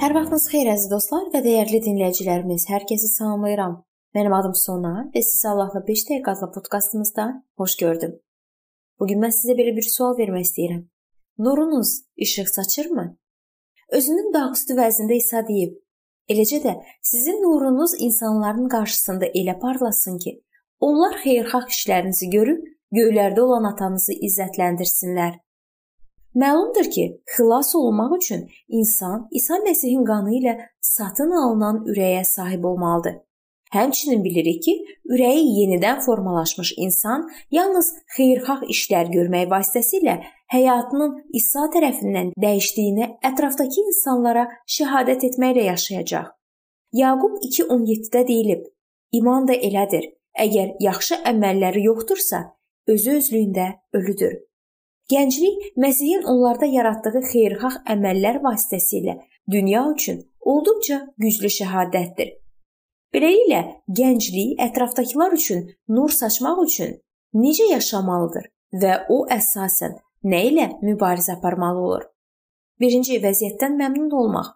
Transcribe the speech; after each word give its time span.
Hər 0.00 0.14
vaxtınız 0.16 0.44
xeyir 0.48 0.68
əziz 0.72 0.88
dostlar 0.88 1.26
və 1.28 1.42
dəyərli 1.44 1.78
dinləyicilərimiz. 1.84 2.62
Hər 2.72 2.86
kəsi 2.88 3.08
salamlayıram. 3.10 3.74
Mənim 4.16 4.32
adım 4.32 4.54
Sona 4.56 4.92
və 5.12 5.20
sizi 5.20 5.48
Allahla 5.50 5.82
5 5.88 6.04
dəqiqə 6.08 6.32
adlı 6.32 6.46
podkastımızda 6.54 7.26
xoş 7.60 7.74
gördüm. 7.82 8.14
Bu 8.96 9.08
gün 9.10 9.20
mən 9.20 9.34
sizə 9.36 9.58
belə 9.58 9.74
bir 9.76 9.84
sual 9.84 10.16
vermək 10.16 10.46
istəyirəm. 10.46 10.86
Nurunuz 11.44 11.90
işıq 12.16 12.48
saçırmı? 12.48 13.04
Özünün 13.98 14.32
dağüstü 14.38 14.78
vəznində 14.80 15.20
İsa 15.20 15.44
deyib, 15.50 15.76
eləcə 16.32 16.62
də 16.64 16.74
sizin 17.10 17.36
nurunuz 17.44 17.92
insanların 17.98 18.72
qarşısında 18.72 19.28
elə 19.42 19.58
parlasın 19.60 20.16
ki, 20.24 20.38
onlar 20.80 21.20
xeyirxah 21.26 21.68
işlərinizi 21.76 22.30
görüb 22.38 22.64
göylərdə 22.96 23.44
olan 23.44 23.68
atanızı 23.74 24.16
izzətləndirsinlər. 24.16 25.36
Məlumdur 26.34 26.90
ki, 26.90 27.22
xilas 27.36 27.74
olunmaq 27.74 28.16
üçün 28.16 28.50
insan 28.68 29.28
İsa 29.30 29.54
Məsihin 29.66 30.04
qanı 30.04 30.36
ilə 30.38 30.54
satın 30.80 31.30
alınan 31.30 31.84
ürəyə 31.90 32.24
sahib 32.24 32.64
olmalıdır. 32.64 33.16
Həmçinin 33.74 34.24
bilirik 34.24 34.62
ki, 34.62 34.74
ürəyi 35.14 35.42
yenidən 35.60 36.00
formalaşmış 36.00 36.72
insan 36.76 37.28
yalnız 37.50 37.94
xeyirxah 38.16 38.62
işlər 38.74 39.10
görmək 39.14 39.46
vasitəsilə 39.50 40.16
həyatının 40.54 41.16
İsa 41.40 41.66
tərəfindən 41.74 42.32
dəyişdiyini 42.44 43.06
ətrafdakı 43.30 43.86
insanlara 43.86 44.48
şahadət 44.76 45.26
etməklə 45.30 45.66
yaşayacaq. 45.70 46.26
Yaqub 46.92 47.38
2:17-də 47.42 48.26
deyilib: 48.28 48.66
İman 49.12 49.48
da 49.48 49.54
elədir. 49.54 50.10
Əgər 50.38 50.76
yaxşı 50.80 51.14
əməlləri 51.26 51.82
yoxdursa, 51.84 52.38
özü 52.86 53.16
özlüyündə 53.18 53.66
ölüdür. 53.92 54.49
Gənclik 55.10 55.72
Məsihin 55.82 56.22
onlarda 56.32 56.66
yaratdığı 56.70 57.22
xeyirxah 57.32 57.80
əməllər 57.94 58.38
vasitəsilə 58.44 59.16
dünya 59.50 59.82
üçün 59.92 60.20
olduqca 60.52 61.00
güclü 61.18 61.50
şəhadətdir. 61.56 62.36
Beləliklə, 63.14 63.62
gənclik 63.98 64.60
ətrafdakılar 64.66 65.34
üçün 65.34 65.66
nur 65.88 66.14
saçmaq 66.14 66.62
üçün 66.66 66.94
necə 67.34 67.66
yaşamalıdır 67.72 68.46
və 68.82 68.92
o 69.10 69.24
əsasən 69.38 69.98
nə 70.30 70.44
ilə 70.52 70.68
mübarizə 70.86 71.34
aparmalı 71.38 71.82
olur? 71.88 72.06
Birinci 72.80 73.18
vəziyyətdən 73.24 73.76
məmnun 73.82 74.14
olmaq. 74.22 74.54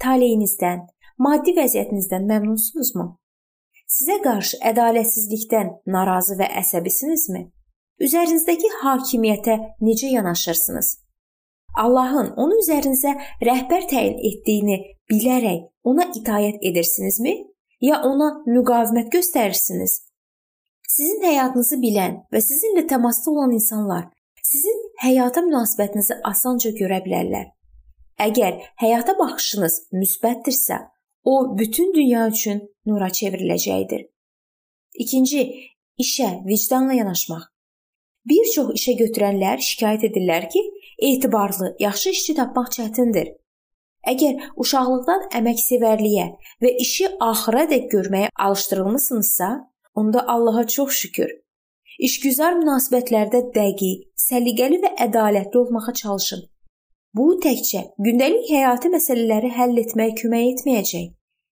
Taleyinizdən, 0.00 0.86
maddi 1.18 1.52
vəziyyətinizdən 1.60 2.24
məmnunsunuzmu? 2.30 3.06
Sizə 3.90 4.16
qarşı 4.24 4.62
ədalətsizlikdən 4.70 5.74
narazı 5.92 6.38
və 6.40 6.48
əsəbisinizmi? 6.62 7.50
Üzərinizdəki 8.04 8.70
hakimiyyətə 8.82 9.56
necə 9.86 10.10
yanaşırsınız? 10.14 10.90
Allahın 11.78 12.32
onu 12.42 12.58
üzərinizə 12.62 13.12
rəhbər 13.46 13.86
təyin 13.90 14.16
etdiyini 14.30 14.78
bilərək 15.10 15.66
ona 15.86 16.08
itaət 16.18 16.64
edirsinizmi, 16.70 17.34
ya 17.80 18.00
ona 18.04 18.30
müqavimət 18.46 19.12
göstərirsiniz? 19.14 20.00
Sizin 20.90 21.22
həyatınızı 21.22 21.78
bilən 21.84 22.16
və 22.32 22.42
sizinlə 22.42 22.86
təmasda 22.90 23.30
olan 23.30 23.54
insanlar 23.54 24.08
sizin 24.50 24.78
həyata 25.02 25.44
münasibətinizi 25.46 26.16
asanca 26.26 26.72
görə 26.74 26.98
bilərlər. 27.04 27.46
Əgər 28.20 28.56
həyata 28.82 29.14
baxışınız 29.18 29.76
müsbətdirsə, 29.94 30.80
o 31.24 31.34
bütün 31.58 31.94
dünya 31.94 32.26
üçün 32.28 32.64
nura 32.86 33.08
çevriləcəkdir. 33.08 34.08
İkinci, 35.04 35.44
işə 36.02 36.30
vicdanla 36.46 36.98
yanaşmaq. 36.98 37.46
Bir 38.28 38.48
çox 38.54 38.74
işə 38.76 38.96
götürənlər 39.00 39.62
şikayət 39.64 40.10
edirlər 40.10 40.48
ki, 40.52 40.60
etibarlı, 41.10 41.74
yaxşı 41.80 42.10
işçi 42.16 42.34
tapmaq 42.36 42.68
çətindir. 42.76 43.30
Əgər 44.12 44.50
uşaqlıqdan 44.60 45.26
əməksevərliyə 45.40 46.26
və 46.64 46.70
işi 46.84 47.08
axıradək 47.24 47.88
görməyə 47.94 48.28
alışdırılmısınızsa, 48.46 49.48
onda 49.94 50.28
Allaha 50.28 50.66
çox 50.66 50.92
şükür. 51.02 51.30
İşgüzar 51.98 52.56
münasibətlərdə 52.60 53.42
dəqiq, 53.56 54.06
səliqəli 54.28 54.80
və 54.84 54.94
ədalətli 55.06 55.60
olmağa 55.62 55.92
çalışın. 56.02 56.44
Bu 57.16 57.26
təkcə 57.44 57.82
gündəlik 57.98 58.48
həyati 58.52 58.92
məsələləri 58.92 59.50
həll 59.56 59.80
etməyə 59.82 60.14
kömək 60.20 60.46
etməyəcək, 60.52 61.06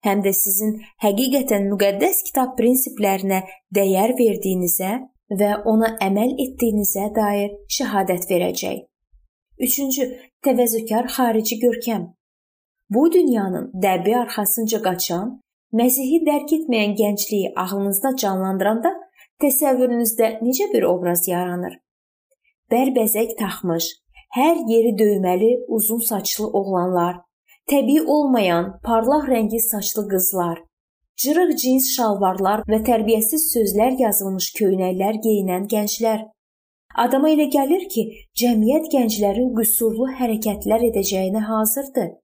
həm 0.07 0.23
də 0.27 0.33
sizin 0.37 0.77
həqiqətən 1.03 1.71
müqəddəs 1.73 2.23
kitab 2.29 2.55
prinsiplərinə 2.59 3.43
dəyər 3.75 4.15
verdiyinizə 4.19 4.93
və 5.31 5.51
ona 5.65 5.97
əməl 6.03 6.37
etdiyinizə 6.45 7.09
dair 7.15 7.57
şahadət 7.79 8.29
verəcək. 8.31 8.85
Üçüncü, 9.59 10.07
təvəzzükar 10.45 11.09
xarici 11.17 11.59
görkəm. 11.61 12.13
Bu 12.91 13.13
dünyanın 13.13 13.71
dəbi 13.83 14.15
arxasınca 14.17 14.83
qaçan, 14.83 15.41
Məsihi 15.75 16.21
dərk 16.27 16.53
etməyən 16.57 16.95
gəncliyi 16.97 17.49
ağlınızda 17.59 18.13
canlandıranda 18.23 18.93
təsəvvürünüzdə 19.43 20.29
necə 20.47 20.69
bir 20.73 20.87
obraz 20.87 21.27
yaranır? 21.29 21.75
Bərbəzək 22.71 23.35
taxmış, 23.41 23.89
hər 24.37 24.63
yeri 24.71 24.95
döyməli, 25.01 25.51
uzun 25.69 25.99
saçlı 26.07 26.47
oğlanlar, 26.61 27.19
təbii 27.71 28.07
olmayan 28.15 28.77
parlaq 28.87 29.27
rəngli 29.33 29.61
saçlı 29.61 30.07
qızlar, 30.13 30.63
cırıq 31.23 31.57
cins 31.63 31.89
şalvarlar 31.97 32.63
və 32.71 32.83
tərbiyəsiz 32.89 33.49
sözlər 33.55 33.97
yazılmış 34.01 34.51
köynəklər 34.59 35.21
geyinən 35.27 35.67
gənclər. 35.73 36.27
Adama 37.05 37.31
elə 37.33 37.49
gəlir 37.53 37.89
ki, 37.93 38.05
cəmiyyət 38.41 38.89
gənclərin 38.93 39.51
qüsurlu 39.57 40.09
hərəkətlər 40.19 40.87
edəcəyinə 40.91 41.43
hazırdır. 41.49 42.15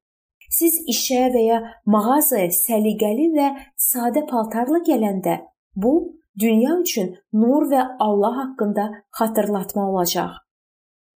Siz 0.53 0.79
işə 0.93 1.29
və 1.35 1.43
ya 1.47 1.59
mağazaya 1.89 2.51
səliqəli 2.53 3.31
və 3.37 3.49
sadə 3.81 4.25
paltarla 4.29 4.83
gələndə 4.89 5.39
bu 5.77 5.93
dünya 6.41 6.77
üçün 6.81 7.15
nur 7.33 7.69
və 7.73 7.83
Allah 8.07 8.37
haqqında 8.41 8.89
xatırlatma 9.19 9.89
olacaq. 9.91 10.37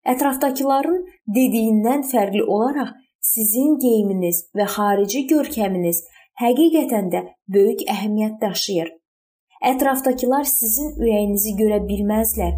Ətrafdakıların 0.06 1.02
dediyindən 1.36 2.06
fərqli 2.12 2.44
olaraq 2.44 2.94
sizin 3.34 3.76
geyiminiz 3.82 4.44
və 4.56 4.68
xarici 4.76 5.26
görkəminiz 5.32 6.04
həqiqətən 6.42 7.10
də 7.14 7.22
böyük 7.56 7.86
əhəmiyyət 7.92 8.40
daşıyır. 8.42 8.90
Ətrafdakılar 9.72 10.44
sizin 10.50 10.96
ürəyinizi 11.00 11.56
görə 11.60 11.80
bilməzlər, 11.88 12.58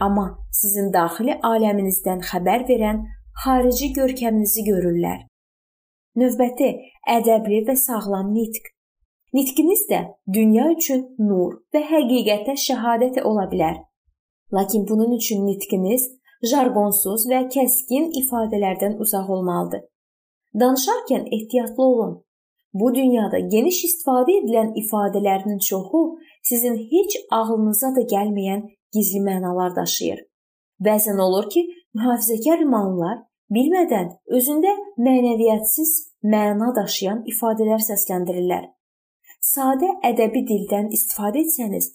amma 0.00 0.26
sizin 0.60 0.92
daxili 0.94 1.34
aləminizdən 1.50 2.22
xəbər 2.30 2.66
verən 2.68 3.02
xarici 3.44 3.92
görkəminizi 3.98 4.64
görürlər. 4.68 5.24
Növbəti 6.16 6.70
ədəbli 7.16 7.64
və 7.68 7.76
sağlam 7.76 8.32
nitq. 8.34 8.70
Nitqiniz 9.36 9.82
də 9.90 9.98
dünya 10.32 10.70
üçün 10.72 11.02
nur 11.18 11.58
və 11.74 11.82
həqiqətə 11.90 12.54
şahadət 12.62 13.20
ola 13.22 13.48
bilər. 13.50 13.82
Lakin 14.54 14.86
bunun 14.88 15.12
üçün 15.18 15.42
nitqiniz 15.46 16.06
jargonsuz 16.52 17.26
və 17.30 17.42
kəskin 17.52 18.08
ifadələrdən 18.22 18.96
uzaq 19.02 19.28
olmalıdır. 19.36 19.82
Danışarkən 20.60 21.26
ehtiyatlı 21.36 21.82
olun. 21.82 22.14
Bu 22.78 22.94
dünyada 22.94 23.38
geniş 23.52 23.78
istifadə 23.88 24.32
edilən 24.40 24.72
ifadələrinin 24.80 25.60
çoxu 25.68 26.00
sizin 26.48 26.74
heç 26.92 27.14
ağlınıza 27.36 27.90
da 27.96 28.02
gəlməyən 28.14 28.64
gizli 28.94 29.20
mənalar 29.28 29.76
daşıyır. 29.76 30.18
Bəzən 30.86 31.20
olur 31.26 31.46
ki, 31.54 31.62
mühafizəkar 31.96 32.64
imanlılar 32.66 33.22
bilmədən 33.56 34.10
özündə 34.38 34.72
mənəviyyatsız 35.06 35.92
məna 36.34 36.68
daşıyan 36.76 37.22
ifadələr 37.32 37.80
səsləndirirlər. 37.86 38.66
Sadə 39.52 39.88
ədəbi 40.10 40.42
dildən 40.50 40.90
istifadə 40.98 41.46
etsəniz, 41.46 41.88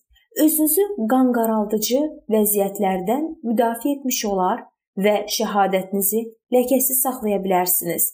özünüzü 0.46 0.88
qanqaraldıcı 1.14 2.02
vəziyyətlərdən 2.36 3.28
müdafiə 3.52 4.00
etmiş 4.00 4.24
olar 4.32 4.66
və 5.06 5.16
şəhadətinizi 5.36 6.24
ləkəsiz 6.58 7.04
saxlaya 7.06 7.44
bilərsiniz. 7.46 8.10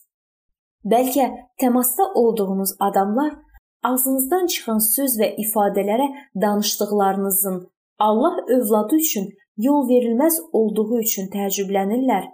Bəlkə 0.85 1.25
təmasda 1.61 2.03
olduğunuz 2.15 2.75
adamlar 2.79 3.33
ağzınızdan 3.83 4.47
çıxan 4.53 4.79
söz 4.95 5.19
və 5.21 5.29
ifadələrə 5.43 6.07
danışdıqlarınızın 6.41 7.57
Allah 7.99 8.35
övladı 8.47 8.95
üçün 8.95 9.29
yol 9.57 9.87
verilməz 9.89 10.39
olduğu 10.51 10.99
üçün 10.99 11.29
təəccüblənirlər. 11.35 12.27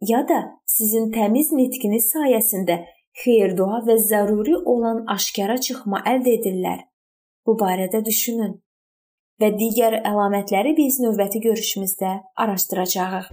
Ya 0.00 0.28
da 0.28 0.42
sizin 0.66 1.10
təmiz 1.12 1.52
nitqiniz 1.52 2.12
sayəsində 2.14 2.78
xeyir-dua 3.24 3.80
və 3.88 3.96
zəruri 4.10 4.56
olan 4.74 5.04
aşkara 5.16 5.58
çıxma 5.68 6.04
əldə 6.12 6.36
edirlər. 6.38 6.80
Bu 7.46 7.56
barədə 7.60 8.04
düşünün 8.04 8.56
və 9.40 9.52
digər 9.60 10.00
əlamətləri 10.12 10.76
biz 10.76 11.00
növbəti 11.04 11.42
görüşümüzdə 11.48 12.18
araşdıracağıq. 12.44 13.32